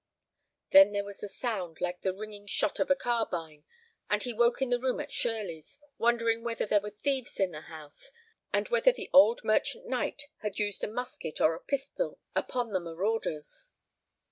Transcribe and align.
Then 0.71 0.93
there 0.93 1.03
was 1.03 1.19
the 1.19 1.27
sound 1.29 1.79
like 1.79 2.01
the 2.01 2.11
ringing 2.11 2.47
shot 2.47 2.79
of 2.79 2.89
a 2.89 2.95
carbine, 2.95 3.65
and 4.09 4.23
he 4.23 4.33
woke 4.33 4.59
in 4.59 4.71
the 4.71 4.79
room 4.79 4.99
at 4.99 5.13
Shirleys, 5.13 5.77
wondering 5.99 6.43
whether 6.43 6.65
there 6.65 6.81
were 6.81 6.95
thieves 7.03 7.39
in 7.39 7.51
the 7.51 7.61
house, 7.61 8.09
and 8.51 8.67
whether 8.69 8.91
the 8.91 9.11
old 9.13 9.43
merchant 9.43 9.85
knight 9.85 10.23
had 10.37 10.57
used 10.57 10.83
a 10.83 10.87
musket 10.87 11.39
or 11.39 11.53
a 11.53 11.59
pistol 11.59 12.19
upon 12.35 12.71
the 12.71 12.79
marauders. 12.79 13.69